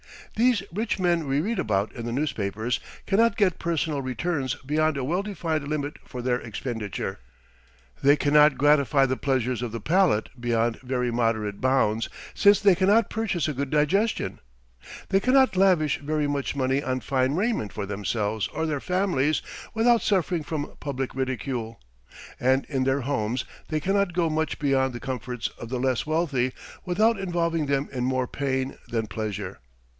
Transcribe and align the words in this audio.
These 0.35 0.63
rich 0.73 0.97
men 0.97 1.27
we 1.27 1.41
read 1.41 1.59
about 1.59 1.93
in 1.93 2.05
the 2.07 2.11
newspapers 2.11 2.79
cannot 3.05 3.37
get 3.37 3.59
personal 3.59 4.01
returns 4.01 4.55
beyond 4.65 4.97
a 4.97 5.03
well 5.03 5.21
defined 5.21 5.67
limit 5.67 5.97
for 6.07 6.23
their 6.23 6.39
expenditure. 6.39 7.19
They 8.01 8.15
cannot 8.15 8.57
gratify 8.57 9.05
the 9.05 9.17
pleasures 9.17 9.61
of 9.61 9.71
the 9.71 9.81
palate 9.81 10.29
beyond 10.39 10.79
very 10.81 11.11
moderate 11.11 11.61
bounds, 11.61 12.09
since 12.33 12.59
they 12.59 12.73
cannot 12.73 13.11
purchase 13.11 13.47
a 13.47 13.53
good 13.53 13.69
digestion; 13.69 14.39
they 15.09 15.19
cannot 15.19 15.55
lavish 15.55 15.99
very 15.99 16.27
much 16.27 16.55
money 16.55 16.81
on 16.81 17.01
fine 17.01 17.33
raiment 17.35 17.71
for 17.71 17.85
themselves 17.85 18.47
or 18.53 18.65
their 18.65 18.79
families 18.79 19.43
without 19.75 20.01
suffering 20.01 20.43
from 20.43 20.75
public 20.79 21.13
ridicule; 21.13 21.79
and 22.39 22.65
in 22.65 22.85
their 22.85 23.01
homes 23.01 23.43
they 23.67 23.79
cannot 23.81 24.13
go 24.13 24.29
much 24.31 24.57
beyond 24.57 24.93
the 24.93 24.99
comforts 24.99 25.49
of 25.59 25.69
the 25.69 25.79
less 25.79 26.07
wealthy 26.07 26.53
without 26.85 27.19
involving 27.19 27.67
them 27.67 27.87
in 27.91 28.03
more 28.03 28.27
pain 28.27 28.77
than 28.87 29.05
pleasure. 29.05 29.59